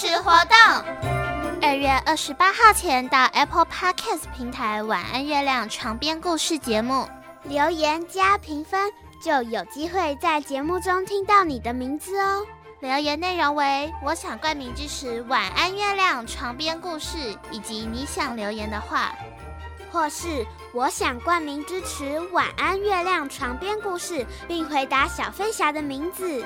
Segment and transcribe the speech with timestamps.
[0.00, 0.56] 持活动。
[1.60, 7.08] 二月二十八号前到 Apple Podcast 平台“晚安月亮”床边故事节目
[7.42, 12.46] 留言加评分，就有机会在节目中听到你的名字哦。
[12.78, 19.12] 留言内容为：我想冠名支持“晚安月亮”床边故事，以及你想留言的话。
[19.90, 26.44] 或是我想冠名支持《晚安月亮》床边故事，并回答小飞侠的名字。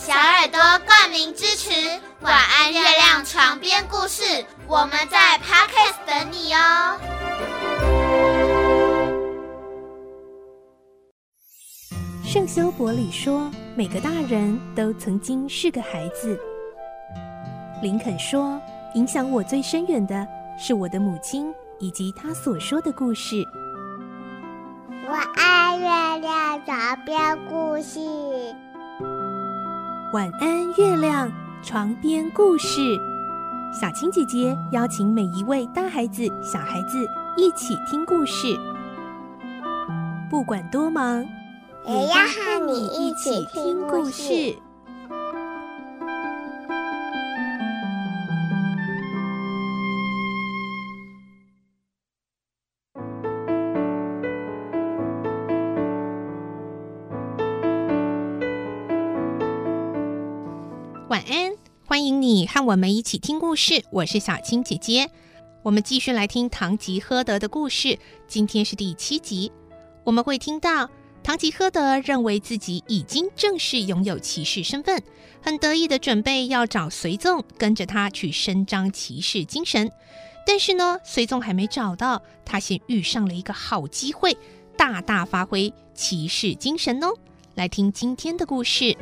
[0.00, 1.70] 小耳朵冠名支持
[2.20, 4.22] 《晚安月亮》床边故事，
[4.68, 6.96] 我们在 parkas 等你哦。
[12.24, 16.38] 圣修伯里说：“每个大人都曾经是个孩子。”
[17.82, 18.58] 林肯说
[18.94, 20.26] ：“影响我最深远的
[20.58, 23.44] 是我的母亲。”以及她所说的故事。
[25.06, 25.86] 我爱，月
[26.20, 28.00] 亮床边故事。
[30.14, 31.30] 晚安，月亮
[31.62, 32.98] 床边故事。
[33.78, 38.58] 小青姐姐邀请每一位大孩子、小孩子一起听故事，
[40.30, 41.22] 不管多忙，
[41.86, 44.56] 也要和你一起听故事。
[61.28, 61.52] 安，
[61.84, 63.84] 欢迎你和我们一起听故事。
[63.90, 65.10] 我是小青姐姐，
[65.62, 67.98] 我们继续来听《堂吉诃德》的故事。
[68.26, 69.52] 今天是第七集，
[70.04, 70.88] 我们会听到
[71.22, 75.02] 堂吉诃德认为自己已经正式拥有骑士身份，
[75.42, 79.92] 很得意的准备要找随从跟着他去伸张骑士精神。
[80.46, 84.34] 但是呢，随从还没找到，他先遇上了一个好机会，
[84.78, 87.12] 大大发挥骑士精神哦。
[87.54, 88.96] 来听今天的故事。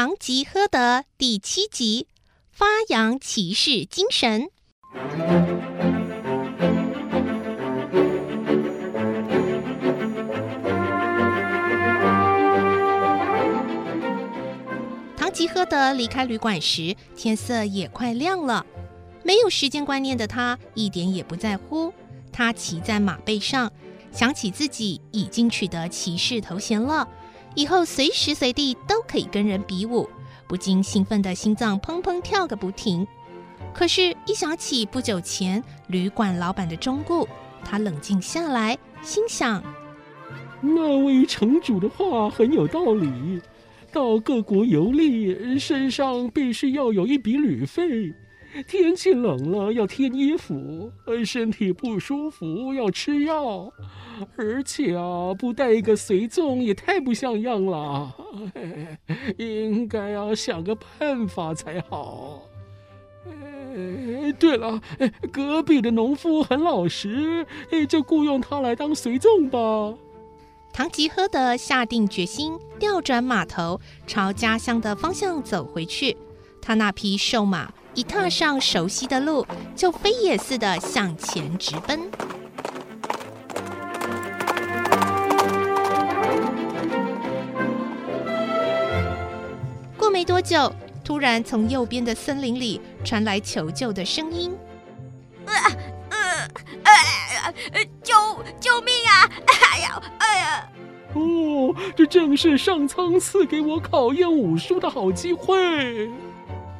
[0.00, 2.06] 堂吉诃德第七集：
[2.52, 4.48] 发扬骑士精神。
[15.16, 18.64] 唐吉诃德离开旅馆时，天色也快亮了。
[19.24, 21.92] 没有时间观念的他，一点也不在乎。
[22.32, 23.72] 他骑在马背上，
[24.12, 27.08] 想起自己已经取得骑士头衔了。
[27.58, 30.08] 以后随时随地都可以跟人比武，
[30.46, 33.04] 不禁兴奋的心脏砰砰跳个不停。
[33.74, 37.26] 可是，一想起不久前旅馆老板的忠告，
[37.64, 39.60] 他冷静下来，心想：
[40.60, 43.40] 那位城主的话很有道理，
[43.90, 48.14] 到各国游历，身上必须要有一笔旅费。
[48.66, 50.90] 天气冷了要添衣服，
[51.24, 53.72] 身体不舒服要吃药，
[54.36, 58.14] 而且啊，不带一个随从也太不像样了。
[59.36, 62.42] 应该要想个办法才好。
[63.26, 64.80] 哎，对了，
[65.30, 67.46] 隔壁的农夫很老实，
[67.88, 69.94] 就雇佣他来当随从吧。
[70.72, 76.16] 唐吉诃德下定决心，调转马头，朝家乡的方向走回去。
[76.60, 77.72] 他那匹瘦马。
[77.98, 79.44] 一踏上熟悉的路，
[79.74, 81.98] 就飞也似的向前直奔。
[89.96, 90.72] 过没多久，
[91.04, 94.56] 突然从右边的森林里传来求救的声音
[95.46, 95.54] ：“呃
[96.10, 96.94] 呃
[97.72, 98.14] 呃，救
[98.60, 99.28] 救命啊！
[99.74, 100.68] 哎呀，哎呀！
[101.14, 106.08] 哦，这正是上苍赐给我考验武术的好机会。”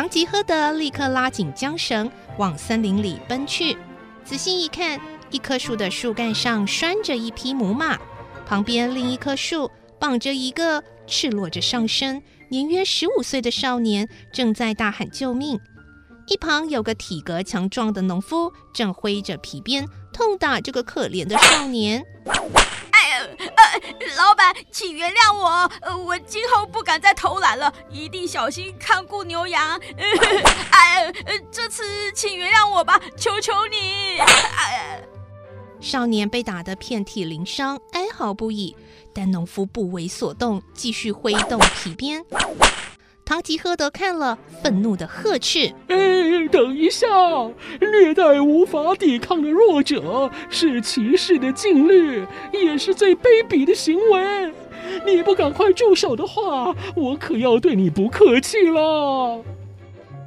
[0.00, 3.76] 堂吉诃德立刻拉紧缰绳，往森林里奔去。
[4.24, 7.98] 仔细一看，一棵树的树干上拴着一匹母马，
[8.46, 15.60] 旁边另一棵树绑着一个赤裸着上身、年约十五岁的少年，正在大喊救命。
[16.28, 22.02] 一旁有个体格强壮的农夫，正挥着皮鞭痛打这个可怜的少年。
[24.20, 25.48] 老板，请原谅我，
[25.80, 29.80] 呃，我今后不敢再偷懒了，一定小心看顾牛羊。
[30.70, 34.18] 哎，呃，这次请原谅我吧，求求你。
[34.18, 35.00] 哎，
[35.80, 38.76] 少年被打得遍体鳞伤，哀嚎不已，
[39.14, 42.22] 但农夫不为所动，继续挥动皮鞭。
[43.30, 47.06] 堂吉诃德看了，愤怒的呵斥：“哎，等一下！
[47.78, 54.52] 虐待无法抵抗的弱者是骑士的禁律，也是最卑鄙的行为。
[55.06, 59.40] 你不赶快住手的话，我可要对你不客气了。”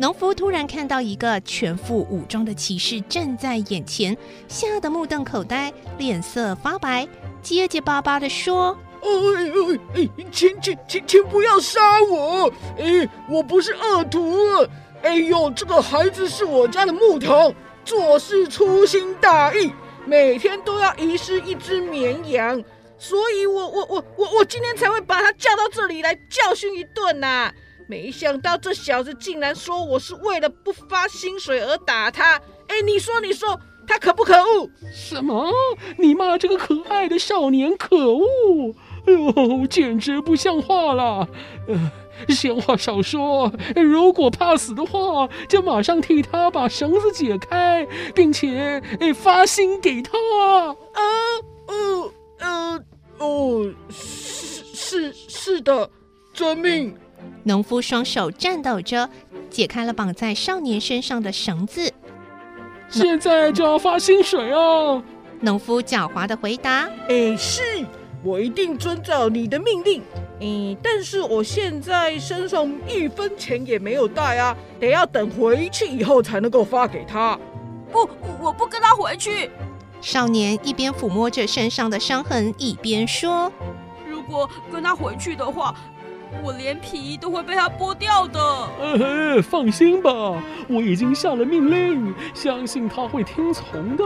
[0.00, 4.18] 农夫突然看到一个全副武装的骑士站在眼前，
[4.48, 7.06] 吓得目瞪口呆，脸色发白，
[7.42, 9.08] 结结巴巴的说：“哎
[9.44, 12.52] 哎哎，请请请请不要杀我！
[12.78, 14.36] 哎，我不是恶徒。
[15.02, 17.54] 哎呦，这个孩子是我家的牧童，
[17.84, 19.72] 做事粗心大意，
[20.04, 22.62] 每天都要遗失一只绵羊，
[22.98, 27.52] 所以我我我我我今天才会把他叫到这里来教训一顿呐。”
[27.90, 32.34] 没想到这小子竟然说我是为了不发薪水而打他！
[32.66, 34.68] 哎，你说你说他可不可恶？
[34.92, 35.50] 什么？
[35.96, 38.74] 你骂这个可爱的少年可恶？
[39.08, 41.26] 哎呦，简直不像话了！
[41.66, 41.92] 呃，
[42.28, 50.18] 闲话少说，如果怕死的话，就马上替他把绳子解开，并且哎发薪给他。
[50.18, 50.76] 啊，
[51.68, 52.80] 呃呃
[53.18, 55.90] 哦，是是是的，
[56.34, 56.94] 遵命。
[57.44, 59.08] 农夫双手颤抖着，
[59.48, 61.90] 解开了绑在少年身上的绳子。
[62.90, 65.02] 现在就要发薪水哦！
[65.40, 67.62] 农夫狡猾的回答：“哎，是
[68.22, 70.02] 我一定遵照你的命令。
[70.40, 77.38] 嗯，但是我现在身上一分钱也没有带啊，得要等回去以后才能够发给他。
[77.90, 78.08] 不，
[78.40, 79.50] 我不跟他回去。”
[80.00, 83.52] 少年一边抚摸着身上的伤痕，一边说
[84.08, 85.74] ：“如果跟他回去的话。”
[86.42, 88.40] 我连皮都会被他剥掉的。
[88.80, 90.10] 呃，放心吧，
[90.68, 94.04] 我已经下了命令，相信他会听从的。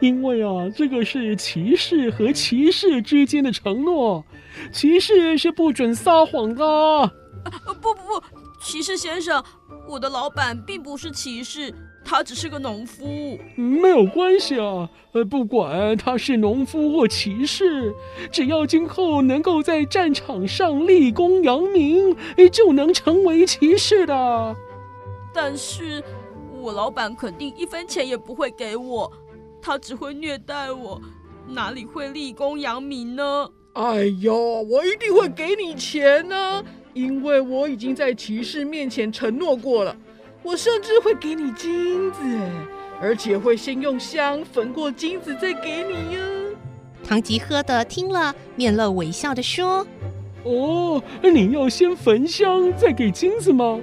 [0.00, 4.24] 因为啊，这个是骑士和骑士之间的承诺，
[4.70, 6.64] 骑士是不准撒谎的。
[6.64, 7.10] 呃，
[7.80, 8.22] 不不不，
[8.60, 9.42] 骑士先生，
[9.88, 11.72] 我的老板并不是骑士。
[12.08, 14.88] 他只是个农夫，没有关系啊。
[15.10, 17.92] 呃，不管他是农夫或骑士，
[18.30, 22.16] 只要今后能够在战场上立功扬名，
[22.52, 24.56] 就能成为骑士的。
[25.34, 26.00] 但是，
[26.60, 29.12] 我老板肯定一分钱也不会给我，
[29.60, 31.00] 他只会虐待我，
[31.48, 33.50] 哪里会立功扬名呢？
[33.72, 36.62] 哎呦，我一定会给你钱呢，
[36.94, 39.96] 因为我已经在骑士面前承诺过了。
[40.46, 42.20] 我甚至会给你金子，
[43.00, 46.20] 而且会先用香焚过金子再给你哟。
[47.04, 49.84] 唐吉诃德听了，面露微笑的说
[50.46, 53.80] ：“哦，你要先焚香再给金子吗？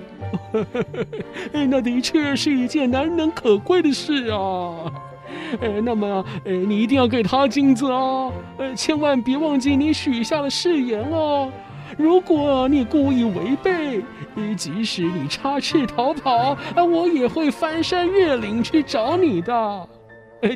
[1.52, 4.90] 那的确是一件难能可贵的事啊。
[5.84, 8.32] 那么，你一定要给他金子啊，
[8.74, 11.50] 千万别忘记你许下的誓言啊。
[11.98, 14.04] 如果你故意违背，
[14.56, 19.88] 即使你插翅逃跑，我也会翻山越岭去找你的。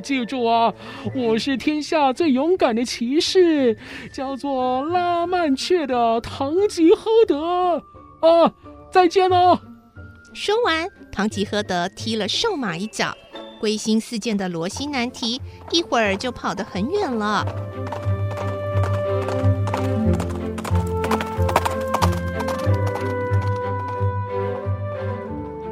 [0.04, 0.74] 记住啊，
[1.16, 3.78] 我是天下最勇敢的骑士，
[4.12, 7.82] 叫做拉曼雀的唐吉诃德。
[8.20, 8.54] 啊，
[8.92, 9.62] 再见了。
[10.34, 13.16] 说完，唐吉诃德踢了瘦马一脚，
[13.62, 15.42] 归心似箭的罗西南提
[15.72, 17.46] 一会儿就跑得很远了。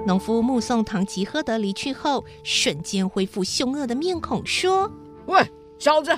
[0.06, 4.92] 农夫目送唐吉诃德离去后，瞬间恢复凶恶的面孔，说
[5.26, 5.42] ：“喂，
[5.80, 6.16] 小子，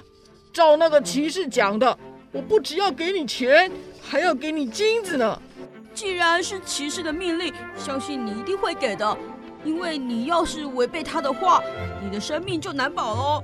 [0.51, 1.97] 照那个骑士讲的，
[2.33, 5.41] 我不只要给你钱，还要给你金子呢。
[5.93, 9.17] 既然是骑士的命令，相信你一定会给的，
[9.63, 11.63] 因为你要是违背他的话，
[12.03, 13.43] 你的生命就难保喽。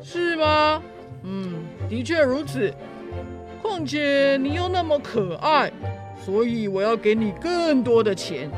[0.00, 0.80] 是吗？
[1.24, 2.72] 嗯，的确如此。
[3.60, 5.72] 况且你又那么可爱，
[6.24, 8.48] 所以我要给你更多的钱。”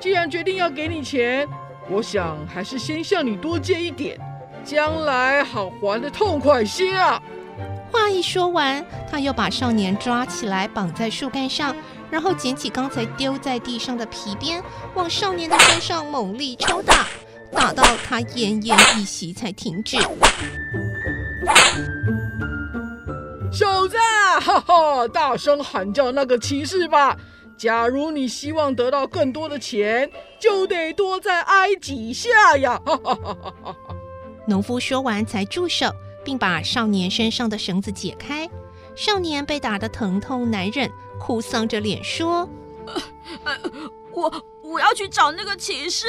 [0.00, 1.46] 既然决定要给你钱，
[1.90, 4.16] 我想还是先向你多借一点，
[4.64, 7.20] 将来好还的痛快些啊！
[7.90, 11.74] 话一说完，他又把少年抓起来绑在树干上，
[12.10, 14.62] 然后捡起刚才丢在地上的皮鞭，
[14.94, 17.06] 往少年的身上猛力抽打，
[17.50, 19.96] 打到他奄奄一息才停止。
[23.50, 23.96] 小子，
[24.42, 27.16] 哈哈，大声喊叫那个骑士吧！
[27.58, 32.80] 假如你希望得到更多的钱，就得多再挨几下呀！
[32.86, 33.76] 哈哈哈哈哈！
[34.46, 35.90] 农夫说完才住手，
[36.24, 38.48] 并把少年身上的绳子解开。
[38.94, 42.48] 少年被打得疼痛难忍，哭丧着脸说
[43.44, 43.56] ：“呃，
[44.14, 46.06] 我我要去找那个骑士，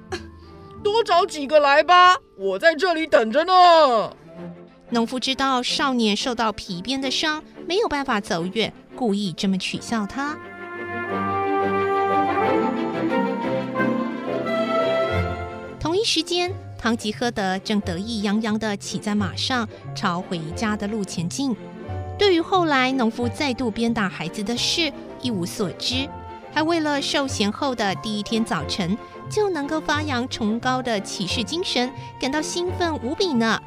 [0.84, 3.52] 多找几个来吧，我在这里等着呢。
[4.90, 10.38] ”农夫知道少年受到皮鞭的伤，没有办法走远，故意这么取笑他。
[15.98, 21.56] 一时间，唐吉诃德正得意洋洋地骑在马上，朝回家的路前进。
[22.16, 26.08] 对于后来农夫再度鞭打孩子的事，一无所知。
[26.52, 28.96] 还为了受贤后的第一天早晨
[29.28, 31.90] 就能够发扬崇高的骑士精神，
[32.20, 33.60] 感到兴奋无比呢。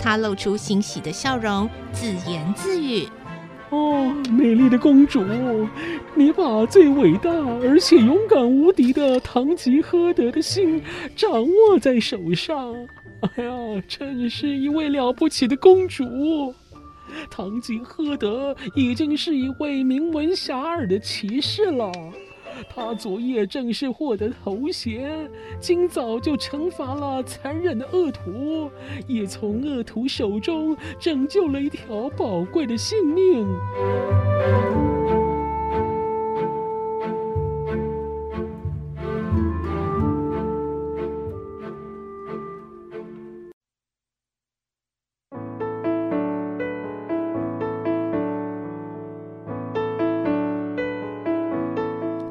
[0.00, 3.08] 他露出欣喜的笑容，自言自语
[3.70, 5.24] ：“哦，美丽的公主，
[6.14, 7.30] 你把最伟大
[7.62, 10.80] 而且勇敢无敌的堂吉诃德的心
[11.16, 12.74] 掌握在手上。
[13.20, 16.04] 哎呀，真是一位了不起的公主！
[17.30, 21.90] 堂吉诃德已经是一位名闻遐迩的骑士了。”
[22.68, 25.28] 他昨夜正式获得头衔，
[25.60, 28.70] 今早就惩罚了残忍的恶徒，
[29.06, 33.46] 也从恶徒手中拯救了一条宝贵的性命。